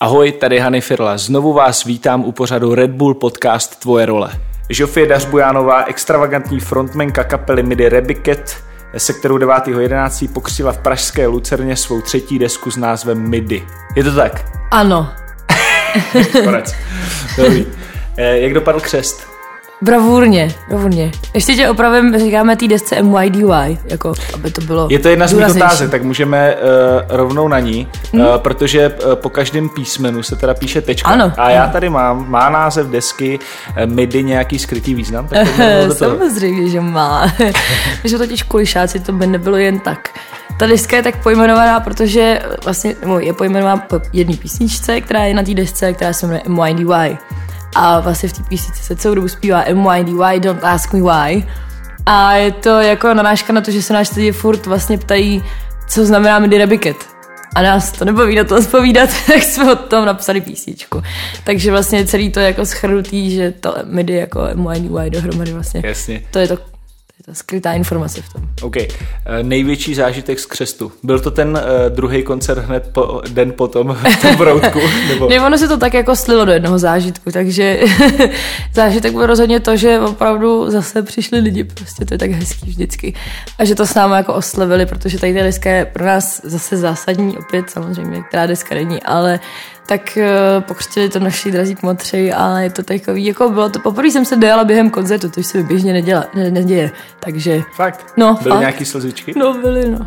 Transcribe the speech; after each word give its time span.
Ahoj, 0.00 0.32
tady 0.32 0.58
Hany 0.58 0.80
Firla. 0.80 1.18
Znovu 1.18 1.52
vás 1.52 1.84
vítám 1.84 2.24
u 2.24 2.32
pořadu 2.32 2.74
Red 2.74 2.90
Bull 2.90 3.14
podcast 3.14 3.80
Tvoje 3.80 4.06
role. 4.06 4.30
Žofie 4.70 5.06
Dařbujánová, 5.06 5.84
extravagantní 5.84 6.60
frontmenka 6.60 7.24
kapely 7.24 7.62
Midi 7.62 7.88
Rebiket, 7.88 8.56
se 8.96 9.12
kterou 9.12 9.38
9.11. 9.38 10.32
pokřtila 10.32 10.72
v 10.72 10.78
pražské 10.78 11.26
Lucerně 11.26 11.76
svou 11.76 12.00
třetí 12.00 12.38
desku 12.38 12.70
s 12.70 12.76
názvem 12.76 13.18
Midi. 13.28 13.66
Je 13.96 14.04
to 14.04 14.14
tak? 14.14 14.44
Ano. 14.70 15.12
Konec. 16.44 16.74
Dobrý. 17.36 17.66
Eh, 18.16 18.38
Jak 18.38 18.54
dopadl 18.54 18.80
křest? 18.80 19.33
Bravurně, 19.82 20.54
bravurně. 20.68 21.12
Ještě 21.34 21.54
tě 21.54 21.68
opravím, 21.68 22.18
říkáme 22.18 22.56
té 22.56 22.68
desce 22.68 23.02
MYDY, 23.02 23.78
jako, 23.84 24.14
aby 24.34 24.50
to 24.50 24.60
bylo 24.60 24.86
Je 24.90 24.98
to 24.98 25.08
jedna 25.08 25.26
z 25.26 25.32
mých 25.32 25.48
otázek, 25.48 25.90
tak 25.90 26.02
můžeme 26.02 26.54
uh, 26.54 26.60
rovnou 27.08 27.48
na 27.48 27.60
ní, 27.60 27.88
uh, 28.12 28.20
protože 28.36 28.88
uh, 28.88 29.14
po 29.14 29.30
každém 29.30 29.68
písmenu 29.68 30.22
se 30.22 30.36
teda 30.36 30.54
píše 30.54 30.80
tečka. 30.80 31.08
Ano, 31.08 31.32
A 31.36 31.50
já 31.50 31.62
ano. 31.62 31.72
tady 31.72 31.90
mám, 31.90 32.30
má 32.30 32.50
název 32.50 32.86
desky 32.86 33.38
uh, 33.38 33.92
MIDI 33.92 34.22
nějaký 34.22 34.58
skrytý 34.58 34.94
význam? 34.94 35.28
Tak 35.28 35.48
toho. 35.86 35.94
Samozřejmě, 35.94 36.68
že 36.68 36.80
má. 36.80 37.32
že 38.04 38.18
totiž 38.18 38.42
kulišáci, 38.42 39.00
to 39.00 39.12
by 39.12 39.26
nebylo 39.26 39.56
jen 39.56 39.78
tak. 39.78 40.08
Ta 40.58 40.66
deska 40.66 40.96
je 40.96 41.02
tak 41.02 41.22
pojmenovaná, 41.22 41.80
protože 41.80 42.40
vlastně 42.64 42.94
je 43.18 43.32
pojmenovaná 43.32 43.76
po 43.76 44.00
jedné 44.12 44.36
písničce, 44.36 45.00
která 45.00 45.24
je 45.24 45.34
na 45.34 45.42
té 45.42 45.54
desce, 45.54 45.92
která 45.92 46.12
se 46.12 46.26
jmenuje 46.26 46.42
MYDY. 46.48 47.18
A 47.74 48.00
vlastně 48.00 48.28
v 48.28 48.32
té 48.32 48.42
písničce 48.42 48.82
se 48.82 48.96
celou 48.96 49.14
dobu 49.14 49.28
zpívá 49.28 49.64
MYDY, 49.74 50.40
don't 50.40 50.64
ask 50.64 50.92
me 50.92 51.00
why. 51.00 51.46
A 52.06 52.32
je 52.32 52.52
to 52.52 52.80
jako 52.80 53.14
narážka 53.14 53.52
na 53.52 53.60
to, 53.60 53.70
že 53.70 53.82
se 53.82 53.92
nás 53.92 54.14
lidi 54.14 54.32
furt 54.32 54.66
vlastně 54.66 54.98
ptají, 54.98 55.42
co 55.88 56.06
znamená 56.06 56.38
midi 56.38 56.58
rebiket. 56.58 56.96
A 57.54 57.62
nás 57.62 57.92
to 57.92 58.04
nebaví 58.04 58.36
na 58.36 58.44
to 58.44 58.56
odpovídat, 58.56 59.10
tak 59.26 59.42
jsme 59.42 59.72
o 59.72 59.76
tom 59.76 60.04
napsali 60.04 60.40
písničku. 60.40 61.02
Takže 61.44 61.70
vlastně 61.70 62.06
celý 62.06 62.30
to 62.30 62.40
je 62.40 62.46
jako 62.46 62.66
schrnutý, 62.66 63.30
že 63.30 63.50
to 63.50 63.74
midi 63.84 64.14
jako 64.14 64.48
MYDY 64.54 65.10
dohromady 65.10 65.52
vlastně. 65.52 65.82
Jasně. 65.84 66.22
To 66.30 66.38
je 66.38 66.48
to 66.48 66.73
je 67.18 67.24
ta 67.24 67.34
skrytá 67.34 67.72
informace 67.72 68.22
v 68.22 68.32
tom. 68.32 68.42
OK. 68.62 68.76
Uh, 68.76 68.84
největší 69.42 69.94
zážitek 69.94 70.40
z 70.40 70.46
křestu. 70.46 70.92
Byl 71.02 71.20
to 71.20 71.30
ten 71.30 71.48
uh, 71.48 71.94
druhý 71.96 72.22
koncert 72.22 72.58
hned 72.58 72.90
po, 72.92 73.22
den 73.30 73.52
potom 73.52 73.96
v 74.18 74.22
tom 74.22 74.36
broudku? 74.36 74.80
Nebo... 75.08 75.28
Ne, 75.28 75.40
ono 75.40 75.58
se 75.58 75.68
to 75.68 75.76
tak 75.76 75.94
jako 75.94 76.16
slilo 76.16 76.44
do 76.44 76.52
jednoho 76.52 76.78
zážitku, 76.78 77.30
takže 77.30 77.80
zážitek 78.74 79.12
byl 79.12 79.26
rozhodně 79.26 79.60
to, 79.60 79.76
že 79.76 80.00
opravdu 80.00 80.70
zase 80.70 81.02
přišli 81.02 81.38
lidi, 81.38 81.64
prostě 81.64 82.04
to 82.04 82.14
je 82.14 82.18
tak 82.18 82.30
hezký 82.30 82.70
vždycky. 82.70 83.14
A 83.58 83.64
že 83.64 83.74
to 83.74 83.86
s 83.86 83.94
námi 83.94 84.14
jako 84.14 84.34
oslavili, 84.34 84.86
protože 84.86 85.18
tady 85.18 85.34
ta 85.34 85.42
deska 85.42 85.70
je 85.70 85.84
pro 85.84 86.04
nás 86.04 86.40
zase 86.44 86.76
zásadní, 86.76 87.38
opět 87.38 87.70
samozřejmě, 87.70 88.22
která 88.28 88.46
deska 88.46 88.74
není, 88.74 89.02
ale 89.02 89.40
tak 89.86 90.18
uh, 90.56 90.62
pokřtili 90.62 91.08
to 91.08 91.18
naši 91.18 91.50
drazí 91.50 91.74
kmotři 91.74 92.32
a 92.32 92.58
je 92.58 92.70
to 92.70 92.82
takový, 92.82 93.24
jako 93.24 93.50
bylo 93.50 93.68
to, 93.68 93.78
poprvé 93.78 94.10
jsem 94.10 94.24
se 94.24 94.36
dojela 94.36 94.64
během 94.64 94.90
koncertu, 94.90 95.30
to 95.30 95.42
se 95.42 95.62
běžně 95.62 95.92
neděla, 95.92 96.24
ne, 96.34 96.50
neděje, 96.50 96.90
takže 97.20 97.62
Fakt? 97.76 98.06
No, 98.16 98.38
Byly 98.42 98.50
fakt. 98.50 98.60
nějaký 98.60 98.84
slzičky? 98.84 99.32
no 99.36 99.54
byli, 99.54 99.88
no. 99.88 99.98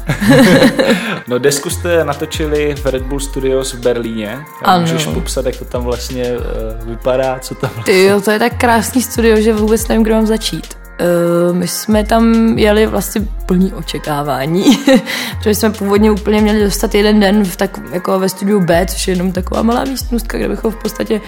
No 1.27 1.37
desku 1.39 1.69
jste 1.69 2.03
natočili 2.03 2.75
v 2.75 2.85
Red 2.85 3.03
Bull 3.03 3.19
Studios 3.19 3.73
v 3.73 3.79
Berlíně. 3.79 4.39
A 4.63 4.71
Ano. 4.71 4.81
Můžeš 4.81 5.05
popsat, 5.05 5.45
jak 5.45 5.55
to 5.57 5.65
tam 5.65 5.83
vlastně 5.83 6.23
uh, 6.37 6.89
vypadá, 6.89 7.39
co 7.39 7.55
tam 7.55 7.71
Ty 7.85 8.03
jo, 8.03 8.21
to 8.21 8.31
je 8.31 8.39
tak 8.39 8.57
krásný 8.57 9.01
studio, 9.01 9.41
že 9.41 9.53
vůbec 9.53 9.87
nevím, 9.87 10.03
kde 10.03 10.13
mám 10.13 10.25
začít. 10.25 10.86
Uh, 10.99 11.55
my 11.55 11.67
jsme 11.67 12.03
tam 12.03 12.53
jeli 12.57 12.85
vlastně 12.85 13.21
plní 13.45 13.73
očekávání, 13.73 14.77
protože 15.37 15.55
jsme 15.55 15.69
původně 15.69 16.11
úplně 16.11 16.41
měli 16.41 16.63
dostat 16.63 16.95
jeden 16.95 17.19
den 17.19 17.45
v 17.45 17.55
tak, 17.55 17.79
jako 17.91 18.19
ve 18.19 18.29
studiu 18.29 18.59
B, 18.59 18.85
což 18.85 19.07
je 19.07 19.11
jenom 19.13 19.31
taková 19.31 19.61
malá 19.61 19.83
místnostka, 19.83 20.37
kde 20.37 20.49
bychom 20.49 20.71
v 20.71 20.75
podstatě 20.75 21.21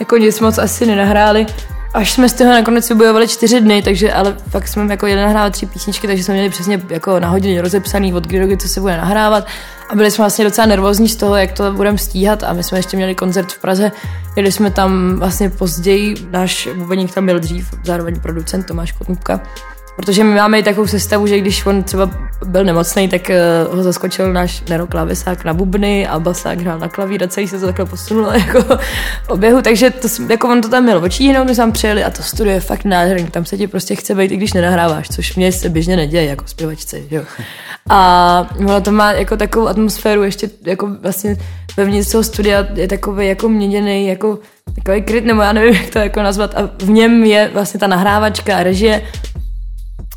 jako 0.00 0.16
nic 0.16 0.40
moc 0.40 0.58
asi 0.58 0.86
nenahráli. 0.86 1.46
Až 1.94 2.12
jsme 2.12 2.28
z 2.28 2.32
toho 2.32 2.50
nakonec 2.52 2.88
vybojovali 2.88 3.28
čtyři 3.28 3.60
dny, 3.60 3.82
takže 3.82 4.12
ale 4.12 4.36
fakt 4.50 4.68
jsme 4.68 4.86
jako 4.90 5.06
jeden 5.06 5.24
nahrával 5.24 5.50
tři 5.50 5.66
písničky, 5.66 6.06
takže 6.06 6.24
jsme 6.24 6.34
měli 6.34 6.50
přesně 6.50 6.82
jako 6.90 7.20
na 7.20 7.28
hodiny 7.28 7.60
rozepsaný 7.60 8.14
od 8.14 8.26
kdy 8.26 8.40
do 8.40 8.46
kdy, 8.46 8.56
co 8.56 8.68
se 8.68 8.80
bude 8.80 8.96
nahrávat. 8.96 9.46
A 9.90 9.94
byli 9.94 10.10
jsme 10.10 10.22
vlastně 10.22 10.44
docela 10.44 10.66
nervózní 10.66 11.08
z 11.08 11.16
toho, 11.16 11.36
jak 11.36 11.52
to 11.52 11.72
budeme 11.72 11.98
stíhat. 11.98 12.42
A 12.42 12.52
my 12.52 12.62
jsme 12.62 12.78
ještě 12.78 12.96
měli 12.96 13.14
koncert 13.14 13.52
v 13.52 13.58
Praze, 13.58 13.92
jeli 14.36 14.52
jsme 14.52 14.70
tam 14.70 15.16
vlastně 15.18 15.50
později, 15.50 16.14
náš 16.30 16.68
bubeník 16.74 17.14
tam 17.14 17.26
byl 17.26 17.40
dřív, 17.40 17.74
zároveň 17.84 18.20
producent 18.20 18.66
Tomáš 18.66 18.92
Kotnubka, 18.92 19.40
Protože 19.96 20.24
my 20.24 20.34
máme 20.34 20.58
i 20.58 20.62
takovou 20.62 20.86
sestavu, 20.86 21.26
že 21.26 21.38
když 21.38 21.66
on 21.66 21.82
třeba 21.82 22.10
byl 22.44 22.64
nemocný, 22.64 23.08
tak 23.08 23.30
uh, 23.68 23.76
ho 23.76 23.82
zaskočil 23.82 24.32
náš 24.32 24.62
Nero 24.68 24.86
klávesák 24.86 25.44
na 25.44 25.54
bubny 25.54 26.06
a 26.06 26.18
basák 26.18 26.60
hrál 26.60 26.78
na 26.78 26.88
klavír 26.88 27.24
a 27.24 27.28
celý 27.28 27.48
se 27.48 27.60
to 27.60 27.66
takhle 27.66 27.86
posunulo 27.86 28.32
jako 28.46 28.62
v 29.24 29.28
oběhu, 29.28 29.62
takže 29.62 29.90
to, 29.90 30.08
jako 30.30 30.48
on 30.48 30.60
to 30.60 30.68
tam 30.68 30.82
měl 30.82 31.04
očíhnout, 31.04 31.46
my 31.46 31.54
jsme 31.54 31.62
tam 31.62 31.72
přijeli 31.72 32.04
a 32.04 32.10
to 32.10 32.22
studio 32.22 32.54
je 32.54 32.60
fakt 32.60 32.84
nádherný, 32.84 33.26
tam 33.26 33.44
se 33.44 33.56
ti 33.56 33.66
prostě 33.66 33.94
chce 33.94 34.14
být, 34.14 34.32
i 34.32 34.36
když 34.36 34.52
nenahráváš, 34.52 35.08
což 35.08 35.36
mě 35.36 35.52
se 35.52 35.68
běžně 35.68 35.96
neděje 35.96 36.24
jako 36.24 36.44
zpěvačce, 36.46 36.98
jo. 37.10 37.22
A 37.88 38.50
ono 38.58 38.80
to 38.80 38.92
má 38.92 39.12
jako 39.12 39.36
takovou 39.36 39.68
atmosféru 39.68 40.22
ještě 40.22 40.50
jako 40.64 40.88
vlastně 41.02 41.36
vevnitř 41.76 42.12
toho 42.12 42.24
studia 42.24 42.66
je 42.74 42.88
takový 42.88 43.28
jako 43.28 43.48
měněný, 43.48 44.06
jako 44.06 44.38
takový 44.74 45.02
kryt, 45.02 45.24
nebo 45.24 45.42
já 45.42 45.52
nevím, 45.52 45.74
jak 45.74 45.90
to 45.90 45.98
jako 45.98 46.22
nazvat. 46.22 46.54
A 46.54 46.70
v 46.82 46.90
něm 46.90 47.24
je 47.24 47.50
vlastně 47.54 47.80
ta 47.80 47.86
nahrávačka 47.86 48.56
a 48.56 48.62
režie 48.62 49.02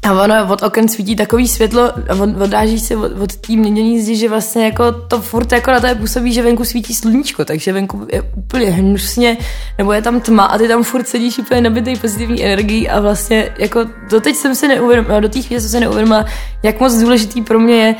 a 0.04 0.24
ono 0.24 0.54
od 0.54 0.64
oken 0.64 0.88
svítí 0.88 1.16
takový 1.16 1.48
světlo 1.48 1.84
a 1.84 2.14
od, 2.20 2.42
odráží 2.42 2.80
se 2.80 2.96
od, 2.96 3.22
od 3.22 3.36
té 3.36 3.54
měnění 3.54 4.02
zdi, 4.02 4.16
že 4.16 4.30
vlastně 4.30 4.66
jako 4.66 4.92
to 4.92 5.22
furt 5.22 5.52
jako 5.52 5.72
na 5.72 5.80
to 5.80 5.88
působí, 5.96 6.34
že 6.34 6.44
venku 6.44 6.66
svítí 6.66 6.96
sluníčko, 6.96 7.46
takže 7.46 7.74
venku 7.74 8.08
je 8.14 8.22
úplně 8.22 8.72
hnusně, 8.72 9.38
nebo 9.78 9.94
je 9.94 10.02
tam 10.02 10.22
tma 10.22 10.44
a 10.44 10.58
ty 10.58 10.68
tam 10.68 10.84
furt 10.84 11.08
sedíš 11.08 11.40
úplně 11.40 11.62
nabitý 11.62 11.96
pozitivní 11.96 12.46
energií 12.46 12.90
a 12.90 13.00
vlastně 13.00 13.50
jako 13.58 13.86
doteď 14.10 14.36
jsem 14.36 14.56
se 14.56 14.68
neuvědomila, 14.68 15.20
do 15.20 15.30
té 15.30 15.42
chvíle 15.42 15.62
jsem 15.62 15.70
se 15.70 15.80
neuvědomila, 15.80 16.26
jak 16.64 16.80
moc 16.80 16.94
důležitý 16.94 17.42
pro 17.42 17.60
mě 17.60 17.76
je 17.76 17.96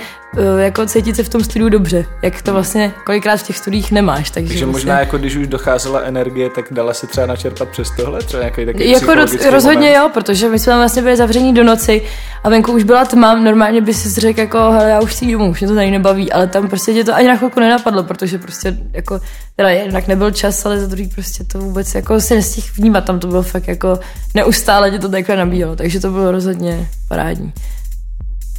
jako 0.58 0.86
cítit 0.86 1.16
se 1.16 1.24
v 1.24 1.30
tom 1.30 1.44
studiu 1.44 1.70
dobře, 1.70 2.06
jak 2.22 2.42
to 2.42 2.54
vlastně 2.54 2.94
kolikrát 3.06 3.40
v 3.40 3.44
těch 3.44 3.58
studiích 3.58 3.92
nemáš. 3.92 4.30
Takže, 4.30 4.48
Takže 4.48 4.66
vlastně... 4.66 4.80
možná 4.80 5.00
jako 5.00 5.18
když 5.18 5.36
už 5.36 5.48
docházela 5.48 6.00
energie, 6.00 6.50
tak 6.50 6.66
dala 6.72 6.94
se 6.94 7.08
třeba 7.08 7.28
načerpat 7.28 7.70
přes 7.70 7.92
tohle? 7.92 8.20
Třeba 8.20 8.44
nějaký 8.44 8.66
takový 8.66 8.92
Jako 8.92 9.14
roz, 9.14 9.46
rozhodně 9.46 9.88
moment? 9.88 9.96
jo, 9.96 10.10
protože 10.14 10.50
my 10.50 10.60
jsme 10.60 10.72
tam 10.72 10.80
vlastně 10.80 11.02
byli 11.02 11.18
zavření 11.18 11.54
do 11.54 11.64
noci 11.64 12.02
a 12.44 12.50
venku 12.50 12.72
už 12.72 12.84
byla 12.84 13.06
tma, 13.06 13.36
normálně 13.36 13.82
by 13.82 13.94
si 13.94 14.22
řekl 14.22 14.40
jako, 14.40 14.58
hele, 14.58 14.90
já 14.90 15.02
už 15.02 15.14
si 15.14 15.32
domů, 15.32 15.50
už 15.50 15.62
mě 15.62 15.68
to 15.68 15.76
tady 15.76 15.92
nebaví, 15.92 16.32
ale 16.32 16.48
tam 16.48 16.68
prostě 16.68 16.94
tě 16.94 17.04
to 17.04 17.16
ani 17.16 17.28
na 17.28 17.36
chvilku 17.36 17.60
nenapadlo, 17.60 18.04
protože 18.04 18.38
prostě 18.38 18.78
jako, 18.94 19.20
teda 19.56 19.70
jednak 19.70 20.08
nebyl 20.08 20.32
čas, 20.32 20.66
ale 20.66 20.80
za 20.80 20.88
druhý 20.88 21.08
prostě 21.08 21.44
to 21.44 21.60
vůbec 21.60 21.96
jako 21.96 22.20
se 22.20 22.36
nestihl 22.36 22.68
vnímat, 22.78 23.06
tam 23.06 23.20
to 23.20 23.28
bylo 23.28 23.44
fakt 23.44 23.68
jako 23.68 24.00
neustále 24.36 24.92
tě 24.92 25.00
to 25.00 25.10
takhle 25.10 25.36
nabíjelo, 25.36 25.76
takže 25.76 26.00
to 26.00 26.12
bylo 26.12 26.32
rozhodně 26.32 26.88
parádní. 27.08 27.54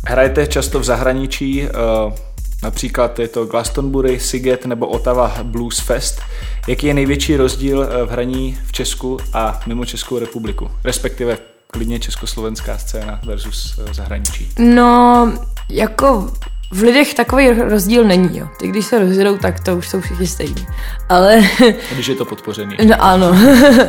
Hrajete 0.07 0.47
často 0.47 0.81
v 0.81 0.85
zahraničí, 0.85 1.63
uh, 1.63 2.13
například 2.63 3.19
je 3.19 3.29
to 3.29 3.45
Glastonbury, 3.45 4.21
Siget 4.21 4.67
nebo 4.67 4.87
Ottawa 4.87 5.35
Blues 5.43 5.81
Fest. 5.81 6.21
Jaký 6.69 6.87
je 6.87 6.95
největší 6.95 7.37
rozdíl 7.37 7.83
eh, 7.83 8.05
v 8.07 8.11
hraní 8.11 8.59
v 8.67 8.73
Česku 8.73 9.19
a 9.33 9.61
mimo 9.67 9.85
Českou 9.85 10.19
republiku? 10.19 10.71
Respektive 10.85 11.39
klidně 11.67 11.99
československá 11.99 12.79
scéna 12.79 13.21
versus 13.25 13.79
eh, 13.79 13.95
zahraničí. 13.95 14.49
No, 14.59 15.33
jako 15.69 16.33
v 16.73 16.83
lidech 16.83 17.15
takový 17.15 17.51
rozdíl 17.51 18.05
není, 18.05 18.39
jo. 18.39 18.49
Ty 18.59 18.69
když 18.69 18.87
se 18.87 18.99
rozjedou, 18.99 19.39
tak 19.39 19.61
to 19.61 19.77
už 19.77 19.89
jsou 19.89 20.01
všichni 20.01 20.27
stejní. 20.27 20.67
Ale 21.09 21.43
Když 21.93 22.07
je 22.07 22.15
to 22.15 22.25
podpořený. 22.25 22.77
No 22.85 22.97
ano, 22.99 23.37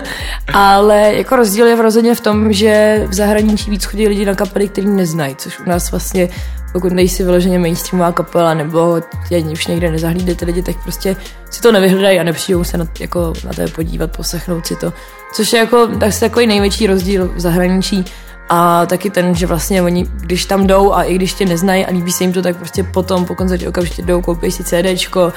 ale 0.54 1.14
jako 1.14 1.36
rozdíl 1.36 1.68
je 1.68 1.82
rozhodně 1.82 2.16
v 2.16 2.22
tom, 2.22 2.54
že 2.54 3.04
v 3.10 3.14
zahraničí 3.14 3.72
víc 3.72 3.86
chodí 3.86 4.08
lidi 4.08 4.26
na 4.26 4.36
kapely, 4.36 4.68
který 4.68 4.88
neznají, 4.88 5.36
což 5.36 5.60
u 5.60 5.70
nás 5.70 5.92
vlastně, 5.92 6.30
pokud 6.74 6.94
nejsi 6.94 7.24
vyloženě 7.24 7.60
mainstreamová 7.60 8.12
kapela 8.12 8.54
nebo 8.54 9.02
tě 9.30 9.40
už 9.40 9.68
někde 9.68 9.92
nezahlídli 9.92 10.36
ty 10.36 10.46
lidi, 10.46 10.64
tak 10.64 10.84
prostě 10.84 11.16
si 11.50 11.62
to 11.62 11.72
nevyhledají 11.72 12.20
a 12.20 12.24
nepřijdou 12.24 12.64
se 12.64 12.78
na, 12.78 12.86
jako, 13.00 13.34
na 13.46 13.54
tebe 13.54 13.68
podívat, 13.68 14.18
poslechnout 14.18 14.68
si 14.68 14.76
to. 14.76 14.94
Což 15.34 15.54
je 15.54 15.60
jako 15.60 15.88
tak 15.88 16.20
takový 16.20 16.48
největší 16.48 16.88
rozdíl 16.88 17.32
v 17.36 17.40
zahraničí. 17.40 18.06
A 18.54 18.86
taky 18.86 19.10
ten, 19.10 19.36
že 19.36 19.48
vlastně 19.48 19.82
oni, 19.82 20.06
když 20.14 20.46
tam 20.46 20.68
jdou 20.68 20.94
a 20.94 21.04
i 21.04 21.16
když 21.16 21.34
tě 21.34 21.46
neznají 21.46 21.86
a 21.86 21.92
líbí 21.92 22.12
se 22.12 22.24
jim 22.24 22.34
to, 22.34 22.42
tak 22.42 22.58
prostě 22.58 22.84
potom 22.84 23.26
po 23.26 23.36
koncertě 23.36 23.70
okamžitě 23.70 24.02
jdou, 24.02 24.22
koupí 24.22 24.52
si 24.52 24.64
CDčko, 24.64 25.34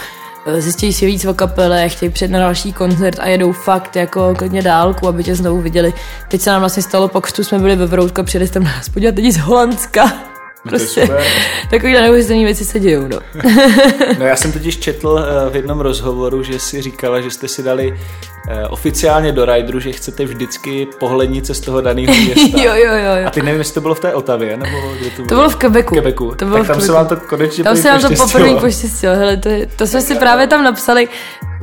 zjistí 0.58 0.92
si 0.92 1.06
víc 1.06 1.24
o 1.24 1.34
kapele, 1.34 1.88
chtějí 1.88 2.10
přijít 2.10 2.30
na 2.30 2.38
další 2.38 2.72
koncert 2.72 3.18
a 3.20 3.28
jedou 3.28 3.52
fakt 3.52 3.96
jako 3.96 4.34
klidně 4.34 4.62
dálku, 4.62 5.08
aby 5.08 5.24
tě 5.24 5.34
znovu 5.34 5.60
viděli. 5.60 5.92
Teď 6.28 6.40
se 6.40 6.50
nám 6.50 6.60
vlastně 6.60 6.82
stalo 6.82 7.08
po 7.08 7.20
křtu, 7.20 7.44
jsme 7.44 7.58
byli 7.58 7.76
ve 7.76 7.86
Vroutku 7.86 8.20
a 8.20 8.24
přijeli 8.24 8.50
na 8.54 8.60
nás 8.60 8.88
podívat 8.88 9.14
lidi 9.14 9.32
z 9.32 9.38
Holandska. 9.38 10.33
No 10.64 10.70
Prostě 10.70 11.08
takovýhle 11.70 12.02
neuvěřitelné 12.02 12.44
věci 12.44 12.64
se 12.64 12.80
dějou, 12.80 13.08
no. 13.08 13.18
No 14.18 14.26
já 14.26 14.36
jsem 14.36 14.52
totiž 14.52 14.78
četl 14.78 15.24
eh, 15.46 15.50
v 15.50 15.56
jednom 15.56 15.80
rozhovoru, 15.80 16.42
že 16.42 16.58
si 16.58 16.82
říkala, 16.82 17.20
že 17.20 17.30
jste 17.30 17.48
si 17.48 17.62
dali 17.62 18.00
eh, 18.48 18.66
oficiálně 18.68 19.32
do 19.32 19.44
Rideru, 19.44 19.80
že 19.80 19.92
chcete 19.92 20.24
vždycky 20.24 20.86
pohlednit 21.00 21.46
se 21.46 21.54
z 21.54 21.60
toho 21.60 21.80
daného 21.80 22.14
města. 22.24 22.62
jo, 22.62 22.72
jo, 22.74 22.92
jo, 22.94 23.16
jo. 23.22 23.26
A 23.26 23.30
ty 23.30 23.42
nevím, 23.42 23.58
jestli 23.60 23.74
to 23.74 23.80
bylo 23.80 23.94
v 23.94 24.00
té 24.00 24.14
Otavě, 24.14 24.56
nebo 24.56 24.76
kde 25.00 25.10
to 25.10 25.16
bylo? 25.16 25.26
To 25.28 25.34
bylo 25.34 25.48
v 25.48 25.56
Quebecu. 25.56 25.94
Quebecu. 25.94 26.34
To 26.34 26.44
bylo 26.44 26.56
tak 26.58 26.64
v 26.64 26.68
tam 26.68 26.80
se 26.80 26.86
Quebecu. 26.86 26.92
vám 26.92 27.06
to 27.06 27.16
konečně 27.16 27.64
Tam 27.64 27.76
se 27.76 27.88
nám 27.88 28.00
to 28.00 28.08
poprvé 28.24 28.54
poštěstilo, 28.60 29.14
hele, 29.14 29.36
to, 29.36 29.48
je, 29.48 29.66
to 29.66 29.86
jsme 29.86 30.00
si 30.00 30.14
právě 30.14 30.46
tam 30.46 30.64
napsali. 30.64 31.08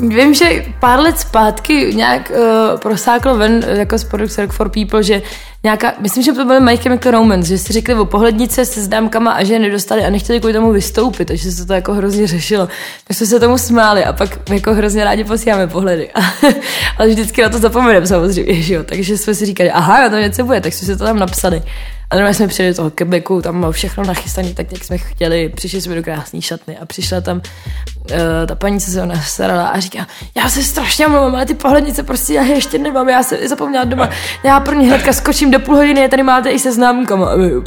Vím, 0.09 0.33
že 0.33 0.65
pár 0.79 0.99
let 0.99 1.19
zpátky 1.19 1.91
nějak 1.95 2.31
uh, 2.31 2.79
prosáklo 2.79 3.37
ven 3.37 3.65
jako 3.67 3.97
z 3.97 4.03
Product 4.03 4.51
for 4.51 4.69
People, 4.69 5.03
že 5.03 5.21
nějaká, 5.63 5.93
myslím, 5.99 6.23
že 6.23 6.33
to 6.33 6.45
byly 6.45 6.59
My 6.59 6.77
Chemical 6.77 7.11
Romance, 7.11 7.47
že 7.47 7.57
si 7.57 7.73
řekli 7.73 7.95
o 7.95 8.05
pohlednice 8.05 8.65
se 8.65 8.81
známkama 8.81 9.31
a 9.31 9.43
že 9.43 9.53
je 9.53 9.59
nedostali 9.59 10.05
a 10.05 10.09
nechtěli 10.09 10.39
kvůli 10.39 10.53
tomu 10.53 10.71
vystoupit, 10.71 11.25
takže 11.25 11.51
se 11.51 11.65
to 11.65 11.73
jako 11.73 11.93
hrozně 11.93 12.27
řešilo. 12.27 12.67
Tak 13.07 13.17
jsme 13.17 13.25
se 13.25 13.39
tomu 13.39 13.57
smáli 13.57 14.05
a 14.05 14.13
pak 14.13 14.49
jako 14.49 14.73
hrozně 14.73 15.03
rádi 15.03 15.23
posíláme 15.23 15.67
pohledy. 15.67 16.09
Ale 16.97 17.09
vždycky 17.09 17.41
na 17.41 17.49
to 17.49 17.57
zapomeneme 17.57 18.07
samozřejmě, 18.07 18.61
že 18.61 18.73
jo. 18.73 18.83
Takže 18.83 19.17
jsme 19.17 19.35
si 19.35 19.45
říkali, 19.45 19.71
aha, 19.71 20.09
to 20.09 20.17
něco 20.17 20.43
bude, 20.43 20.61
tak 20.61 20.73
jsme 20.73 20.85
si 20.85 20.97
to 20.97 21.03
tam 21.03 21.19
napsali. 21.19 21.61
A 22.11 22.15
normálně 22.15 22.33
jsme 22.33 22.47
přijeli 22.47 22.73
do 22.73 22.75
toho 22.75 22.91
Quebecu, 22.91 23.41
tam 23.41 23.59
bylo 23.59 23.71
všechno 23.71 24.03
nachystané 24.03 24.53
tak, 24.53 24.71
jak 24.71 24.83
jsme 24.83 24.97
chtěli. 24.97 25.49
Přišli 25.49 25.81
jsme 25.81 25.95
do 25.95 26.03
krásné 26.03 26.41
šatny 26.41 26.77
a 26.77 26.85
přišla 26.85 27.21
tam 27.21 27.37
uh, 27.37 28.13
ta 28.47 28.55
paní, 28.55 28.79
co 28.79 28.91
se 28.91 29.01
o 29.01 29.05
nás 29.05 29.27
starala 29.27 29.67
a 29.67 29.79
říká, 29.79 30.07
já 30.35 30.49
se 30.49 30.63
strašně 30.63 31.07
omlouvám, 31.07 31.35
ale 31.35 31.45
ty 31.45 31.53
pohlednice 31.53 32.03
prostě 32.03 32.33
já 32.33 32.43
ještě 32.43 32.77
nemám, 32.77 33.09
já 33.09 33.23
se 33.23 33.47
zapomněla 33.47 33.83
doma. 33.83 34.09
Já 34.43 34.59
pro 34.59 34.75
ně 34.75 34.87
hnedka 34.87 35.13
skočím 35.13 35.51
do 35.51 35.59
půl 35.59 35.75
hodiny, 35.75 36.09
tady 36.09 36.23
máte 36.23 36.49
i 36.49 36.59
se 36.59 36.71
známkama. 36.71 37.33
Uh, 37.33 37.63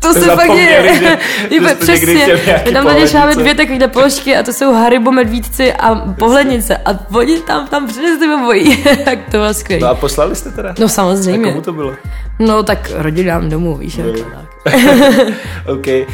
to 0.00 0.14
se 0.14 0.36
fakt 0.36 0.52
děje. 0.52 0.94
Že, 0.94 1.18
že 1.50 1.74
přesně. 1.80 2.26
My 2.64 2.72
tam 2.72 2.86
totiž 2.86 3.12
máme 3.12 3.34
dvě 3.34 3.54
takové 3.54 3.88
položky 3.88 4.36
a 4.36 4.42
to 4.42 4.52
jsou 4.52 4.72
Haribo 4.72 5.12
medvídci 5.12 5.72
a 5.72 5.94
pohlednice. 5.94 6.76
A 6.76 6.90
oni 7.14 7.40
tam, 7.40 7.68
tam 7.68 7.86
přinesli 7.86 8.34
obojí. 8.34 8.76
tak 9.04 9.18
to 9.24 9.30
bylo 9.30 9.54
skvělé. 9.54 9.80
No 9.80 9.88
a 9.88 9.94
poslali 9.94 10.36
jste 10.36 10.50
teda? 10.50 10.74
No 10.78 10.88
samozřejmě. 10.88 11.48
A 11.48 11.50
komu 11.50 11.62
to 11.62 11.72
bylo? 11.72 11.92
No 12.38 12.62
tak 12.62 12.90
rodinám 12.94 13.48
domů, 13.48 13.76
víš, 13.76 13.96
jako 13.96 14.18
tak. 14.18 14.50
OK. 15.66 15.86
Eh, 15.88 16.06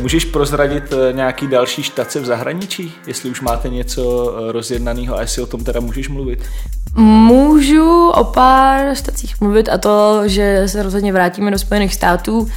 můžeš 0.00 0.24
prozradit 0.24 0.92
eh, 0.92 1.12
nějaký 1.12 1.46
další 1.46 1.82
štace 1.82 2.20
v 2.20 2.24
zahraničí, 2.24 2.94
jestli 3.06 3.30
už 3.30 3.40
máte 3.40 3.68
něco 3.68 4.34
eh, 4.36 4.52
rozjednaného 4.52 5.16
a 5.16 5.20
jestli 5.20 5.42
o 5.42 5.46
tom 5.46 5.64
teda 5.64 5.80
můžeš 5.80 6.08
mluvit? 6.08 6.44
Můžu 6.96 8.08
o 8.08 8.24
pár 8.24 8.94
štacích 8.94 9.40
mluvit 9.40 9.68
a 9.68 9.78
to, 9.78 10.22
že 10.26 10.62
se 10.66 10.82
rozhodně 10.82 11.12
vrátíme 11.12 11.50
do 11.50 11.58
Spojených 11.58 11.94
států 11.94 12.48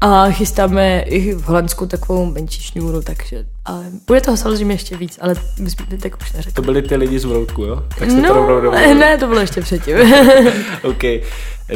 a 0.00 0.30
chystáme 0.30 1.00
i 1.00 1.34
v 1.34 1.42
Holandsku 1.42 1.86
takovou 1.86 2.26
menší 2.26 2.62
šňůru, 2.62 3.02
takže 3.02 3.44
ale 3.64 3.84
bude 4.06 4.20
toho 4.20 4.36
samozřejmě 4.36 4.74
ještě 4.74 4.96
víc, 4.96 5.18
ale 5.20 5.34
my 5.58 5.70
jsme 5.70 5.86
tak 6.02 6.16
už 6.22 6.32
neřekli. 6.32 6.52
To 6.52 6.62
byli 6.62 6.82
ty 6.82 6.96
lidi 6.96 7.18
z 7.18 7.24
Vroutku, 7.24 7.64
jo? 7.64 7.82
Tak 7.98 8.10
jste 8.10 8.20
no, 8.20 8.34
to 8.34 8.70
ne, 8.94 9.18
to 9.18 9.26
bylo 9.26 9.40
ještě 9.40 9.60
předtím. 9.60 9.96
OK. 10.82 11.02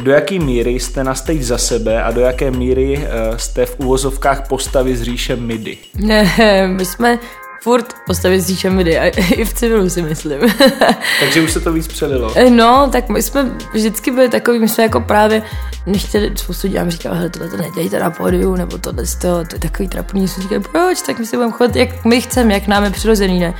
Do 0.01 0.11
jaké 0.11 0.39
míry 0.39 0.71
jste 0.71 1.05
na 1.05 1.15
stage 1.15 1.45
za 1.45 1.59
sebe 1.59 2.03
a 2.03 2.11
do 2.11 2.21
jaké 2.21 2.51
míry 2.51 2.99
uh, 2.99 3.37
jste 3.37 3.67
v 3.67 3.81
uvozovkách 3.81 4.49
postavy 4.49 4.97
z 4.97 5.03
říše 5.03 5.37
MIDI? 5.37 5.79
Ne, 5.95 6.33
my 6.77 6.85
jsme 6.85 7.19
furt 7.61 7.95
postavit 8.07 8.41
s 8.41 8.65
Midi, 8.65 8.99
a 8.99 9.05
i 9.35 9.45
v 9.45 9.55
civilu 9.55 9.91
si 9.91 10.03
myslím. 10.03 10.41
Takže 11.21 11.43
už 11.43 11.53
se 11.53 11.61
to 11.61 11.73
víc 11.73 11.89
přelilo. 11.89 12.33
Eh, 12.37 12.51
no, 12.51 12.89
tak 12.93 13.09
my 13.09 13.23
jsme 13.23 13.51
vždycky 13.73 14.11
byli 14.11 14.29
takový, 14.29 14.59
my 14.59 14.69
jsme 14.69 14.85
jako 14.85 15.01
právě 15.01 15.43
nechtěli, 15.87 16.33
spoustu 16.37 16.69
dělám, 16.69 16.91
říkal, 16.91 17.15
hele, 17.15 17.31
tohle 17.31 17.49
to 17.49 17.57
nedělejte 17.57 17.99
na 17.99 18.11
pódiu, 18.11 18.57
nebo 18.57 18.79
tohle 18.79 19.05
to, 19.21 19.45
to 19.45 19.57
je 19.57 19.61
takový 19.61 19.89
trapný, 19.89 20.29
jsme 20.29 20.43
říkali, 20.43 20.61
proč, 20.61 21.03
tak 21.03 21.19
my 21.19 21.27
si 21.27 21.37
budeme 21.37 21.53
chodit, 21.53 21.77
jak 21.77 22.05
my 22.05 22.21
chceme, 22.21 22.55
jak 22.55 22.67
nám 22.67 22.85
je 22.85 22.91
přirozený, 22.91 23.41
ne? 23.41 23.55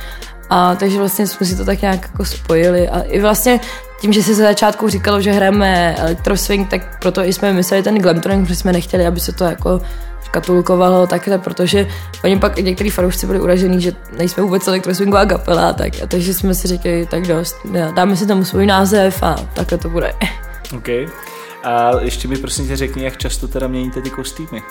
A 0.49 0.75
takže 0.75 0.97
vlastně 0.97 1.27
jsme 1.27 1.45
si 1.45 1.55
to 1.55 1.65
tak 1.65 1.81
nějak 1.81 2.01
jako 2.01 2.25
spojili 2.25 2.89
a 2.89 3.01
i 3.01 3.21
vlastně 3.21 3.59
tím, 4.01 4.13
že 4.13 4.23
se 4.23 4.35
za 4.35 4.43
začátku 4.43 4.89
říkalo, 4.89 5.21
že 5.21 5.31
hrajeme 5.31 5.95
elektroswing, 5.95 6.69
tak 6.69 6.99
proto 6.99 7.21
i 7.21 7.33
jsme 7.33 7.53
mysleli 7.53 7.83
ten 7.83 7.97
glamtronic, 7.97 8.43
protože 8.43 8.55
jsme 8.55 8.73
nechtěli, 8.73 9.07
aby 9.07 9.19
se 9.19 9.31
to 9.31 9.43
jako 9.43 9.81
škatulkovalo 10.23 11.07
takhle, 11.07 11.37
protože 11.37 11.87
oni 12.23 12.39
pak 12.39 12.57
některý 12.57 12.89
fanoušci 12.89 13.25
byli 13.25 13.39
uražený, 13.39 13.81
že 13.81 13.91
nejsme 14.17 14.43
vůbec 14.43 14.67
elektroswingová 14.67 15.25
kapela, 15.25 15.73
tak, 15.73 15.93
a 16.03 16.07
takže 16.07 16.33
jsme 16.33 16.55
si 16.55 16.67
řekli, 16.67 17.07
tak 17.11 17.27
dost, 17.27 17.55
dáme 17.95 18.15
si 18.17 18.27
tomu 18.27 18.45
svůj 18.45 18.65
název 18.65 19.23
a 19.23 19.35
takhle 19.53 19.77
to 19.77 19.89
bude. 19.89 20.13
OK. 20.77 20.87
A 21.63 21.91
ještě 22.01 22.27
mi 22.27 22.37
prosím 22.37 22.67
tě 22.67 22.75
řekni, 22.75 23.03
jak 23.03 23.17
často 23.17 23.47
teda 23.47 23.67
měníte 23.67 24.01
ty 24.01 24.09
kostýmy? 24.09 24.61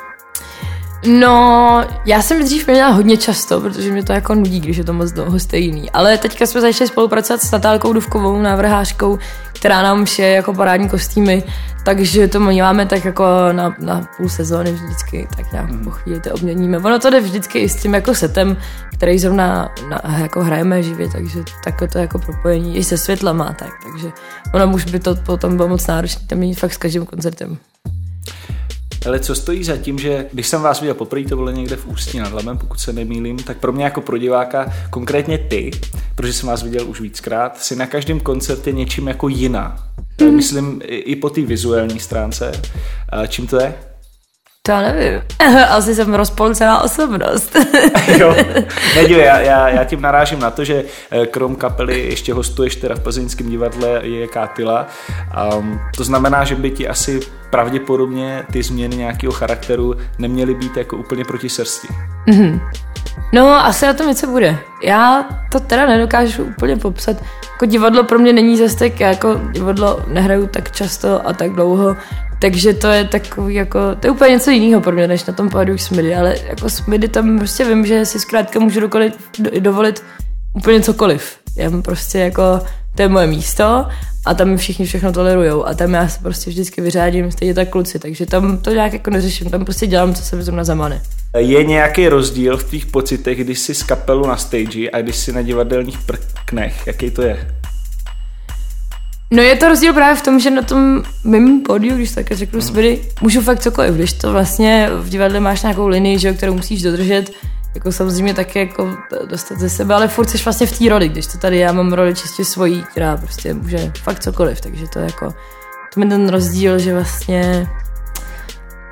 No, 1.06 1.84
já 2.04 2.22
jsem 2.22 2.44
dřív 2.44 2.66
měla 2.66 2.88
hodně 2.88 3.16
často, 3.16 3.60
protože 3.60 3.92
mě 3.92 4.02
to 4.02 4.12
jako 4.12 4.34
nudí, 4.34 4.60
když 4.60 4.76
je 4.76 4.84
to 4.84 4.92
moc 4.92 5.12
dlouho 5.12 5.38
stejný. 5.38 5.90
Ale 5.90 6.18
teďka 6.18 6.46
jsme 6.46 6.60
začali 6.60 6.88
spolupracovat 6.88 7.42
s 7.42 7.50
Natálkou 7.50 7.92
Duvkovou, 7.92 8.42
návrhářkou, 8.42 9.18
která 9.52 9.82
nám 9.82 10.06
šije 10.06 10.32
jako 10.32 10.54
parádní 10.54 10.88
kostýmy, 10.88 11.42
takže 11.84 12.28
to 12.28 12.40
máme 12.40 12.86
tak 12.86 13.04
jako 13.04 13.24
na, 13.52 13.76
na 13.78 14.08
půl 14.16 14.28
sezóny 14.28 14.72
vždycky, 14.72 15.28
tak 15.36 15.52
nějak 15.52 15.70
mm. 15.70 15.84
po 15.84 15.90
chvíli 15.90 16.20
to 16.20 16.30
obměníme. 16.30 16.78
Ono 16.78 16.98
to 16.98 17.10
jde 17.10 17.20
vždycky 17.20 17.58
i 17.58 17.68
s 17.68 17.76
tím 17.76 17.94
jako 17.94 18.14
setem, 18.14 18.56
který 18.92 19.18
zrovna 19.18 19.74
na, 19.88 20.18
jako 20.18 20.44
hrajeme 20.44 20.82
živě, 20.82 21.08
takže 21.08 21.38
takhle 21.64 21.88
to 21.88 21.98
jako 21.98 22.18
propojení 22.18 22.76
i 22.76 22.84
se 22.84 22.98
světlama, 22.98 23.52
tak, 23.58 23.70
takže 23.92 24.08
ono 24.54 24.74
už 24.74 24.84
by 24.84 24.98
to 24.98 25.14
potom 25.14 25.56
bylo 25.56 25.68
moc 25.68 25.86
náročné, 25.86 26.26
tam 26.26 26.54
fakt 26.54 26.72
s 26.72 26.76
každým 26.76 27.06
koncertem. 27.06 27.58
Ale 29.06 29.20
co 29.20 29.34
stojí 29.34 29.64
za 29.64 29.76
tím, 29.76 29.98
že 29.98 30.26
když 30.32 30.48
jsem 30.48 30.62
vás 30.62 30.80
viděl 30.80 30.94
poprvé, 30.94 31.24
to 31.24 31.36
bylo 31.36 31.50
někde 31.50 31.76
v 31.76 31.86
Ústí 31.86 32.18
nad 32.18 32.32
Labem, 32.32 32.58
pokud 32.58 32.80
se 32.80 32.92
nemýlím, 32.92 33.36
tak 33.36 33.58
pro 33.58 33.72
mě 33.72 33.84
jako 33.84 34.00
pro 34.00 34.18
diváka, 34.18 34.72
konkrétně 34.90 35.38
ty, 35.38 35.70
protože 36.14 36.32
jsem 36.32 36.48
vás 36.48 36.62
viděl 36.62 36.88
už 36.88 37.00
víckrát, 37.00 37.62
si 37.62 37.76
na 37.76 37.86
každém 37.86 38.20
koncertě 38.20 38.72
něčím 38.72 39.08
jako 39.08 39.28
jiná. 39.28 39.88
Hmm. 40.20 40.36
Myslím 40.36 40.80
i 40.84 41.16
po 41.16 41.30
té 41.30 41.40
vizuální 41.40 42.00
stránce. 42.00 42.52
Čím 43.28 43.46
to 43.46 43.60
je? 43.60 43.74
To 44.68 44.76
nevím. 44.76 45.22
Asi 45.68 45.94
jsem 45.94 46.14
rozpolcená 46.14 46.80
osobnost. 46.80 47.56
jo, 48.18 48.34
nedívej, 48.96 49.24
já, 49.24 49.40
já, 49.40 49.68
já 49.68 49.84
tím 49.84 50.00
narážím 50.00 50.40
na 50.40 50.50
to, 50.50 50.64
že 50.64 50.84
eh, 51.10 51.26
krom 51.26 51.56
kapely 51.56 52.00
ještě 52.00 52.32
hostuješ 52.34 52.76
teda 52.76 52.94
v 52.94 53.00
plzeňském 53.00 53.50
divadle 53.50 54.00
je 54.02 54.26
Kátila. 54.26 54.86
Um, 55.56 55.80
to 55.96 56.04
znamená, 56.04 56.44
že 56.44 56.54
by 56.54 56.70
ti 56.70 56.88
asi 56.88 57.20
pravděpodobně 57.50 58.44
ty 58.52 58.62
změny 58.62 58.96
nějakého 58.96 59.32
charakteru 59.32 59.94
neměly 60.18 60.54
být 60.54 60.76
jako 60.76 60.96
úplně 60.96 61.24
proti 61.24 61.48
srsti. 61.48 61.88
Mm-hmm. 62.26 62.60
No, 63.32 63.64
asi 63.64 63.86
na 63.86 63.92
tom 63.92 64.06
něco 64.06 64.26
bude. 64.26 64.58
Já 64.84 65.28
to 65.52 65.60
teda 65.60 65.86
nedokážu 65.86 66.44
úplně 66.44 66.76
popsat. 66.76 67.16
Jako 67.52 67.66
divadlo 67.66 68.04
pro 68.04 68.18
mě 68.18 68.32
není 68.32 68.56
zase 68.56 68.78
tak, 68.78 69.00
jako 69.00 69.40
divadlo 69.52 70.00
nehraju 70.06 70.46
tak 70.46 70.70
často 70.70 71.28
a 71.28 71.32
tak 71.32 71.52
dlouho, 71.52 71.96
takže 72.40 72.74
to 72.74 72.86
je 72.86 73.04
takový 73.04 73.54
jako, 73.54 73.78
to 74.00 74.06
je 74.06 74.10
úplně 74.10 74.30
něco 74.30 74.50
jiného 74.50 74.80
pro 74.80 74.92
mě, 74.92 75.08
než 75.08 75.24
na 75.24 75.34
tom 75.34 75.48
pódiu 75.48 75.78
Smidy, 75.78 76.16
ale 76.16 76.36
jako 76.48 76.70
Smidy 76.70 77.08
tam 77.08 77.38
prostě 77.38 77.64
vím, 77.64 77.86
že 77.86 78.06
si 78.06 78.20
zkrátka 78.20 78.60
můžu 78.60 78.80
dokoliv, 78.80 79.12
do, 79.38 79.50
dovolit 79.60 80.02
úplně 80.52 80.80
cokoliv. 80.80 81.36
Já 81.56 81.70
prostě 81.70 82.18
jako, 82.18 82.60
to 82.94 83.02
je 83.02 83.08
moje 83.08 83.26
místo 83.26 83.86
a 84.26 84.34
tam 84.34 84.56
všichni 84.56 84.86
všechno 84.86 85.12
tolerujou 85.12 85.66
a 85.66 85.74
tam 85.74 85.94
já 85.94 86.08
se 86.08 86.20
prostě 86.22 86.50
vždycky 86.50 86.80
vyřádím, 86.80 87.30
stejně 87.30 87.54
tak 87.54 87.68
kluci, 87.68 87.98
takže 87.98 88.26
tam 88.26 88.58
to 88.58 88.70
nějak 88.70 88.92
jako 88.92 89.10
neřeším, 89.10 89.50
tam 89.50 89.64
prostě 89.64 89.86
dělám, 89.86 90.14
co 90.14 90.22
se 90.22 90.42
zrovna 90.42 90.64
zamane. 90.64 91.02
Je 91.38 91.64
nějaký 91.64 92.08
rozdíl 92.08 92.56
v 92.56 92.64
tvých 92.64 92.86
pocitech, 92.86 93.44
když 93.44 93.58
jsi 93.58 93.74
z 93.74 93.82
kapelu 93.82 94.26
na 94.26 94.36
stage 94.36 94.90
a 94.92 95.00
když 95.00 95.16
jsi 95.16 95.32
na 95.32 95.42
divadelních 95.42 95.98
prknech? 95.98 96.86
Jaký 96.86 97.10
to 97.10 97.22
je? 97.22 97.57
No 99.30 99.42
je 99.42 99.56
to 99.56 99.68
rozdíl 99.68 99.92
právě 99.92 100.16
v 100.16 100.22
tom, 100.22 100.40
že 100.40 100.50
na 100.50 100.62
tom 100.62 101.02
mým 101.24 101.62
pódiu, 101.62 101.96
když 101.96 102.12
tak 102.12 102.32
řeknu 102.32 102.60
mm. 102.60 102.96
můžu 103.20 103.40
fakt 103.40 103.60
cokoliv, 103.60 103.94
když 103.94 104.12
to 104.12 104.32
vlastně 104.32 104.88
v 105.00 105.08
divadle 105.08 105.40
máš 105.40 105.62
nějakou 105.62 105.88
linii, 105.88 106.18
že, 106.18 106.32
kterou 106.32 106.54
musíš 106.54 106.82
dodržet, 106.82 107.30
jako 107.74 107.92
samozřejmě 107.92 108.34
taky 108.34 108.58
jako 108.58 108.96
dostat 109.24 109.58
ze 109.58 109.70
sebe, 109.70 109.94
ale 109.94 110.08
furt 110.08 110.30
jsi 110.30 110.38
vlastně 110.38 110.66
v 110.66 110.78
té 110.78 110.88
roli, 110.88 111.08
když 111.08 111.26
to 111.26 111.38
tady 111.38 111.58
já 111.58 111.72
mám 111.72 111.92
roli 111.92 112.14
čistě 112.14 112.44
svojí, 112.44 112.84
která 112.90 113.16
prostě 113.16 113.54
může 113.54 113.92
fakt 114.02 114.20
cokoliv, 114.20 114.60
takže 114.60 114.84
to 114.92 114.98
je 114.98 115.04
jako, 115.04 115.34
to 115.94 116.00
je 116.00 116.06
ten 116.06 116.28
rozdíl, 116.28 116.78
že 116.78 116.94
vlastně, 116.94 117.68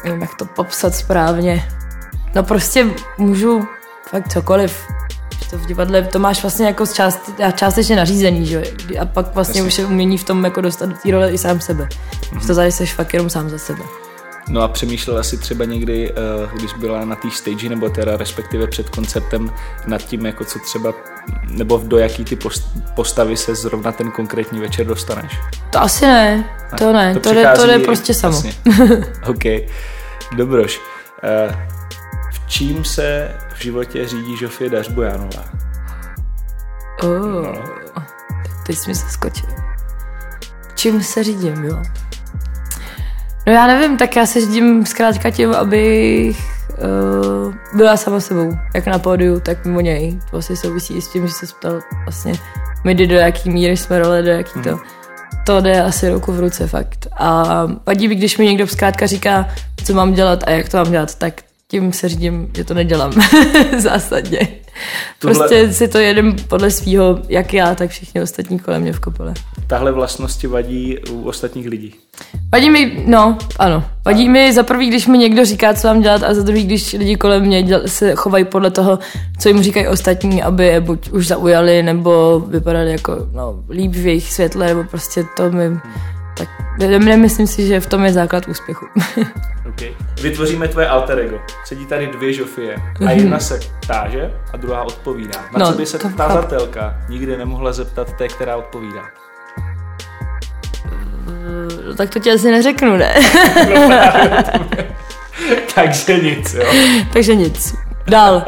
nevím, 0.04 0.20
jak 0.20 0.34
to 0.34 0.44
popsat 0.44 0.94
správně, 0.94 1.68
no 2.34 2.42
prostě 2.42 2.86
můžu 3.18 3.68
fakt 4.10 4.28
cokoliv, 4.28 4.86
to 5.50 5.58
v 5.58 5.66
divadle 5.66 6.02
to 6.02 6.18
máš 6.18 6.42
vlastně 6.42 6.66
jako 6.66 6.86
část, 6.86 7.30
částečně 7.54 7.96
nařízený, 7.96 8.46
že 8.46 8.62
A 9.00 9.06
pak 9.06 9.34
vlastně 9.34 9.60
Jasně. 9.60 9.68
už 9.68 9.78
je 9.78 9.86
umění 9.86 10.18
v 10.18 10.24
tom 10.24 10.44
jako 10.44 10.60
dostat 10.60 10.86
do 10.86 10.94
té 11.02 11.10
role 11.10 11.30
i 11.30 11.38
sám 11.38 11.60
sebe. 11.60 11.88
Mm-hmm. 12.22 12.46
To 12.46 12.54
tady 12.54 12.72
jsi 12.72 12.86
fakt 12.86 13.14
jenom 13.14 13.30
sám 13.30 13.50
za 13.50 13.58
sebe. 13.58 13.82
No 14.48 14.62
a 14.62 14.68
přemýšlela 14.68 15.22
si 15.22 15.38
třeba 15.38 15.64
někdy, 15.64 16.10
eh, 16.10 16.14
když 16.54 16.72
byla 16.72 17.04
na 17.04 17.16
té 17.16 17.30
stage, 17.30 17.68
nebo 17.68 17.88
teda 17.88 18.16
respektive 18.16 18.66
před 18.66 18.88
koncertem, 18.88 19.52
nad 19.86 20.02
tím, 20.02 20.26
jako 20.26 20.44
co 20.44 20.58
třeba, 20.58 20.94
nebo 21.48 21.82
do 21.84 21.98
jaký 21.98 22.24
ty 22.24 22.38
postavy 22.94 23.36
se 23.36 23.54
zrovna 23.54 23.92
ten 23.92 24.10
konkrétní 24.10 24.60
večer 24.60 24.86
dostaneš? 24.86 25.32
To 25.70 25.82
asi 25.82 26.06
ne, 26.06 26.44
to 26.78 26.92
ne, 26.92 27.14
to, 27.14 27.20
to, 27.20 27.34
jde, 27.34 27.52
to 27.56 27.66
jde 27.66 27.78
prostě 27.78 28.14
samo. 28.14 28.42
OK, 29.26 29.44
dobroš. 30.36 30.80
Uh, 31.48 31.54
v 32.32 32.48
čím 32.48 32.84
se 32.84 33.34
v 33.56 33.62
životě 33.62 34.08
řídí 34.08 34.36
Žofie 34.36 34.70
Dařbojánová? 34.70 35.44
Oh, 37.02 37.42
no. 37.42 37.52
teď 38.66 38.76
jsi 38.76 38.88
mi 38.90 38.94
zaskočil. 38.94 39.48
Čím 40.74 41.02
se 41.02 41.24
řídím, 41.24 41.64
jo? 41.64 41.82
No 43.46 43.52
já 43.52 43.66
nevím, 43.66 43.96
tak 43.96 44.16
já 44.16 44.26
se 44.26 44.40
řídím 44.40 44.86
zkrátka 44.86 45.30
tím, 45.30 45.54
abych 45.54 46.40
uh, 47.46 47.54
byla 47.74 47.96
sama 47.96 48.20
sebou, 48.20 48.58
jak 48.74 48.86
na 48.86 48.98
pódiu, 48.98 49.40
tak 49.40 49.64
mimo 49.64 49.80
něj. 49.80 50.18
To 50.30 50.36
asi 50.36 50.56
souvisí 50.56 51.02
s 51.02 51.08
tím, 51.08 51.26
že 51.26 51.32
se 51.32 51.46
ptal 51.46 51.80
vlastně 52.04 52.32
my 52.84 52.94
do 52.94 53.14
jaký 53.14 53.50
míry 53.50 53.76
jsme 53.76 53.98
role, 53.98 54.22
do 54.22 54.30
jaký 54.30 54.60
to. 54.60 54.80
To 55.46 55.60
jde 55.60 55.82
asi 55.82 56.08
ruku 56.08 56.32
v 56.32 56.40
ruce, 56.40 56.66
fakt. 56.66 57.06
A 57.12 57.44
vadí 57.86 58.08
mi, 58.08 58.14
když 58.14 58.38
mi 58.38 58.46
někdo 58.46 58.66
zkrátka 58.66 59.06
říká, 59.06 59.48
co 59.84 59.94
mám 59.94 60.12
dělat 60.12 60.44
a 60.46 60.50
jak 60.50 60.68
to 60.68 60.76
mám 60.76 60.90
dělat, 60.90 61.14
tak 61.14 61.42
tím 61.70 61.92
se 61.92 62.08
řídím, 62.08 62.50
že 62.56 62.64
to 62.64 62.74
nedělám 62.74 63.12
zásadně. 63.78 64.48
Tohle... 65.18 65.38
Prostě 65.38 65.72
si 65.72 65.88
to 65.88 65.98
jedem 65.98 66.36
podle 66.48 66.70
svého, 66.70 67.18
jak 67.28 67.54
já, 67.54 67.74
tak 67.74 67.90
všichni 67.90 68.22
ostatní 68.22 68.58
kolem 68.58 68.82
mě 68.82 68.92
v 68.92 69.00
kopele. 69.00 69.34
Tahle 69.66 69.92
vlastnosti 69.92 70.46
vadí 70.46 70.98
u 71.10 71.22
ostatních 71.22 71.66
lidí? 71.66 71.94
Vadí 72.52 72.70
mi, 72.70 73.04
no, 73.06 73.38
ano. 73.58 73.84
Vadí 74.04 74.28
mi 74.28 74.52
za 74.52 74.62
prvý, 74.62 74.88
když 74.88 75.06
mi 75.06 75.18
někdo 75.18 75.44
říká, 75.44 75.74
co 75.74 75.88
mám 75.88 76.00
dělat 76.00 76.22
a 76.22 76.34
za 76.34 76.42
druhý, 76.42 76.64
když 76.64 76.92
lidi 76.92 77.16
kolem 77.16 77.42
mě 77.42 77.62
děl, 77.62 77.82
se 77.86 78.14
chovají 78.14 78.44
podle 78.44 78.70
toho, 78.70 78.98
co 79.38 79.48
jim 79.48 79.62
říkají 79.62 79.88
ostatní, 79.88 80.42
aby 80.42 80.66
je 80.66 80.80
buď 80.80 81.10
už 81.10 81.26
zaujali, 81.26 81.82
nebo 81.82 82.40
vypadali 82.48 82.92
jako 82.92 83.16
no, 83.32 83.64
líp 83.70 83.92
v 83.92 84.06
jejich 84.06 84.32
světle, 84.32 84.66
nebo 84.66 84.84
prostě 84.84 85.24
to 85.36 85.50
mi... 85.50 85.80
Tak 86.38 86.48
nemyslím 86.80 87.46
si, 87.46 87.66
že 87.66 87.80
v 87.80 87.86
tom 87.86 88.04
je 88.04 88.12
základ 88.12 88.48
úspěchu. 88.48 88.86
okay. 89.68 89.94
Vytvoříme 90.22 90.68
tvoje 90.68 90.88
alter 90.88 91.18
ego. 91.18 91.40
Sedí 91.64 91.86
tady 91.86 92.06
dvě 92.06 92.32
žofie 92.32 92.76
a 93.06 93.10
jedna 93.10 93.38
se 93.38 93.60
táže 93.86 94.30
a 94.52 94.56
druhá 94.56 94.82
odpovídá. 94.82 95.40
Na 95.52 95.58
no, 95.58 95.72
co 95.72 95.78
by 95.78 95.86
se 95.86 95.98
tázatelka 95.98 97.00
nikdy 97.08 97.36
nemohla 97.36 97.72
zeptat 97.72 98.12
té, 98.12 98.28
která 98.28 98.56
odpovídá? 98.56 99.02
No, 101.86 101.94
tak 101.96 102.10
to 102.10 102.18
ti 102.18 102.32
asi 102.32 102.50
neřeknu, 102.50 102.96
ne? 102.96 103.14
Takže 105.74 106.18
nic, 106.18 106.54
jo? 106.54 106.64
Takže 107.12 107.34
nic. 107.34 107.74
Dál. 108.06 108.44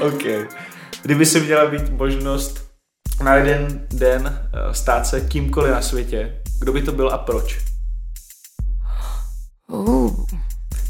OK. 0.00 0.22
Kdyby 1.02 1.26
si 1.26 1.40
měla 1.40 1.66
být 1.66 1.90
možnost 1.90 2.68
na 3.22 3.34
jeden 3.34 3.86
den 3.94 4.38
eh, 4.52 4.74
stát 4.74 5.06
se 5.06 5.20
kýmkoliv 5.20 5.72
na 5.72 5.82
světě, 5.82 6.34
kdo 6.60 6.72
by 6.72 6.82
to 6.82 6.92
byl 6.92 7.10
a 7.10 7.18
proč? 7.18 7.58
Uh. 9.68 10.10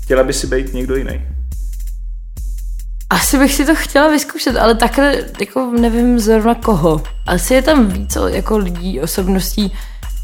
Chtěla 0.02 0.22
by 0.22 0.32
si 0.32 0.46
být 0.46 0.74
někdo 0.74 0.96
jiný? 0.96 1.20
Asi 3.10 3.38
bych 3.38 3.54
si 3.54 3.66
to 3.66 3.74
chtěla 3.74 4.10
vyzkoušet, 4.10 4.56
ale 4.56 4.74
takhle 4.74 5.16
jako 5.40 5.72
nevím 5.80 6.18
zrovna 6.18 6.54
koho. 6.54 7.02
Asi 7.26 7.54
je 7.54 7.62
tam 7.62 7.86
víc 7.88 8.16
jako 8.26 8.58
lidí, 8.58 9.00
osobností. 9.00 9.72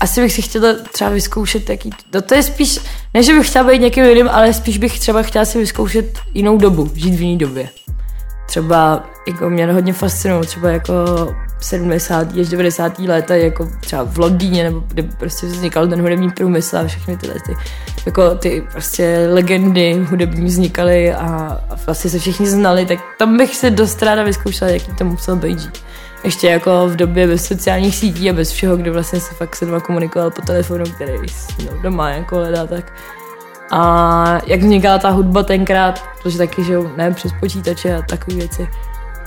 Asi 0.01 0.21
bych 0.21 0.33
si 0.33 0.43
chtěla 0.43 0.75
třeba 0.93 1.11
vyzkoušet 1.11 1.69
jaký... 1.69 1.91
No 2.15 2.23
to 2.23 2.35
je 2.35 2.43
spíš, 2.43 2.79
ne 3.15 3.23
že 3.23 3.33
bych 3.33 3.49
chtěla 3.49 3.71
být 3.71 3.81
někým 3.81 4.05
jiným, 4.05 4.29
ale 4.29 4.53
spíš 4.53 4.79
bych 4.79 5.01
třeba 5.01 5.23
chtěla 5.23 5.45
si 5.45 5.59
vyzkoušet 5.59 6.19
jinou 6.35 6.59
dobu, 6.59 6.91
žít 6.95 7.15
v 7.15 7.21
jiné 7.21 7.39
době. 7.39 7.69
Třeba 8.47 9.05
jako 9.29 9.51
mě 9.51 9.73
hodně 9.73 9.93
fascinují 9.93 10.47
třeba 10.47 10.71
jako 10.71 10.95
70. 11.65 12.37
až 12.41 12.49
90. 12.49 12.99
léta, 12.99 13.35
jako 13.35 13.69
třeba 13.81 14.03
v 14.05 14.19
Londýně, 14.19 14.65
nebo 14.65 14.83
kde 14.89 15.03
prostě 15.03 15.47
vznikal 15.47 15.89
ten 15.89 16.01
hudební 16.01 16.31
průmysl 16.31 16.77
a 16.77 16.87
všechny 16.87 17.17
tyhle 17.17 17.37
ty, 17.47 17.57
jako 18.07 18.35
ty 18.35 18.67
prostě 18.73 19.29
legendy 19.33 20.07
hudební 20.11 20.47
vznikaly 20.47 21.13
a, 21.13 21.27
a 21.71 21.77
vlastně 21.87 22.11
se 22.11 22.19
všichni 22.19 22.47
znali, 22.47 22.87
tak 22.87 22.99
tam 23.19 23.37
bych 23.37 23.57
se 23.57 23.71
dost 23.71 24.03
ráda 24.03 24.23
vyzkoušela, 24.23 24.71
jaký 24.71 24.93
to 24.93 25.05
musel 25.05 25.37
být 25.37 25.59
žít. 25.59 25.79
Ještě 26.25 26.47
jako 26.47 26.89
v 26.89 26.97
době 26.97 27.27
bez 27.27 27.47
sociálních 27.47 27.97
sítí 27.97 28.31
a 28.31 28.33
bez 28.33 28.51
všeho, 28.51 28.77
kdy 28.77 28.91
vlastně 28.91 29.21
se 29.21 29.35
fakt 29.35 29.57
se 29.57 29.67
doma 29.67 29.81
komunikoval 29.81 30.31
po 30.31 30.43
telefonu, 30.43 30.85
který 30.85 31.13
no, 31.59 31.83
doma 31.83 32.11
jako 32.11 32.37
hledá, 32.37 32.67
tak 32.67 32.93
a 33.71 34.41
jak 34.47 34.61
vznikala 34.61 34.99
ta 34.99 35.11
hudba 35.11 35.43
tenkrát, 35.43 36.05
protože 36.23 36.39
taky, 36.39 36.65
že 36.65 36.79
ne, 36.97 37.11
přes 37.11 37.33
počítače 37.41 37.97
a 37.97 38.03
takové 38.03 38.37
věci. 38.37 38.69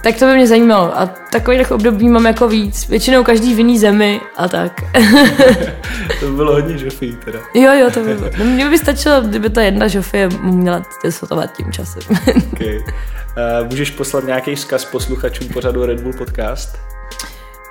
Tak 0.01 0.15
to 0.15 0.25
by 0.25 0.35
mě 0.35 0.47
zajímalo. 0.47 0.99
A 0.99 1.05
takových 1.31 1.71
období 1.71 2.09
mám 2.09 2.25
jako 2.25 2.47
víc. 2.47 2.89
Většinou 2.89 3.23
každý 3.23 3.53
v 3.53 3.57
jiný 3.57 3.79
zemi 3.79 4.21
a 4.37 4.47
tak. 4.47 4.81
to 6.19 6.25
by 6.25 6.35
bylo 6.35 6.51
hodně 6.53 6.77
žofí 6.77 7.17
teda. 7.25 7.39
Jo, 7.53 7.73
jo, 7.73 7.91
to 7.93 7.99
by 7.99 8.13
bylo. 8.13 8.31
No, 8.37 8.45
mně 8.45 8.69
by 8.69 8.77
stačilo, 8.77 9.21
kdyby 9.21 9.49
ta 9.49 9.61
jedna 9.61 9.87
žofie 9.87 10.29
měla 10.41 10.83
desotovat 11.03 11.57
tím 11.57 11.71
časem. 11.71 12.01
okay. 12.53 12.77
uh, 12.77 13.67
můžeš 13.69 13.91
poslat 13.91 14.23
nějaký 14.23 14.55
vzkaz 14.55 14.85
posluchačům 14.85 15.47
pořadu 15.47 15.85
Red 15.85 16.01
Bull 16.01 16.13
Podcast? 16.13 16.77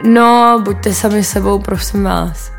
No, 0.02 0.60
buďte 0.64 0.94
sami 0.94 1.24
sebou, 1.24 1.58
prosím 1.58 2.04
vás. 2.04 2.52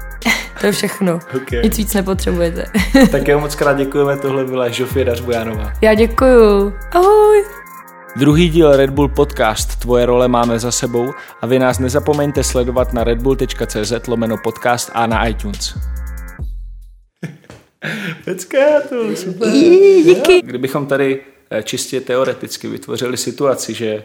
to 0.59 0.65
je 0.65 0.71
všechno. 0.71 1.19
Okay. 1.35 1.61
Nic 1.63 1.77
víc 1.77 1.93
nepotřebujete. 1.93 2.65
tak 3.11 3.27
jo, 3.27 3.39
moc 3.39 3.55
krát 3.55 3.77
děkujeme, 3.77 4.17
tohle 4.17 4.45
byla 4.45 4.69
Žofie 4.69 5.05
Dařbujánová. 5.05 5.73
Já 5.81 5.93
děkuju. 5.93 6.73
Ahoj. 6.91 7.56
Druhý 8.17 8.49
díl 8.49 8.77
Red 8.77 8.89
Bull 8.89 9.07
Podcast 9.07 9.79
Tvoje 9.79 10.05
role 10.05 10.27
máme 10.27 10.59
za 10.59 10.71
sebou 10.71 11.13
a 11.41 11.45
vy 11.45 11.59
nás 11.59 11.79
nezapomeňte 11.79 12.43
sledovat 12.43 12.93
na 12.93 13.03
redbull.cz 13.03 14.07
lomeno 14.07 14.37
podcast 14.37 14.89
a 14.93 15.07
na 15.07 15.27
iTunes. 15.27 15.77
Pecka, 18.25 18.57
to 18.89 19.15
super. 19.15 19.49
Díky. 20.03 20.41
Kdybychom 20.41 20.87
tady 20.87 21.21
eh, 21.49 21.63
čistě 21.63 22.01
teoreticky 22.01 22.67
vytvořili 22.67 23.17
situaci, 23.17 23.73
že 23.73 24.03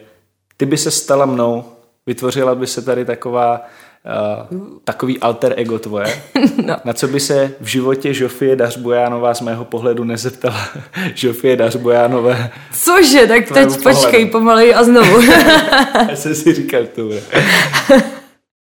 ty 0.56 0.66
by 0.66 0.76
se 0.76 0.90
stala 0.90 1.26
mnou, 1.26 1.64
vytvořila 2.06 2.54
by 2.54 2.66
se 2.66 2.82
tady 2.82 3.04
taková 3.04 3.66
uh, 4.04 4.58
takový 4.84 5.18
alter 5.18 5.54
ego 5.56 5.78
tvoje, 5.78 6.22
no. 6.66 6.76
na 6.84 6.92
co 6.92 7.08
by 7.08 7.20
se 7.20 7.52
v 7.60 7.66
životě 7.66 8.14
Žofie 8.14 8.56
Dařbojánová 8.56 9.34
z 9.34 9.40
mého 9.40 9.64
pohledu 9.64 10.04
nezeptala 10.04 10.68
Žofie 11.14 11.56
Dařbojánové. 11.56 12.50
Cože, 12.72 13.26
tak 13.26 13.48
teď 13.48 13.68
pohledu. 13.68 13.82
počkej 13.82 14.26
pomalej 14.26 14.74
a 14.74 14.84
znovu. 14.84 15.22
Já 16.08 16.16
jsem 16.16 16.34
si 16.34 16.54
říkal, 16.54 16.86
to 16.94 17.02
bude. 17.04 17.22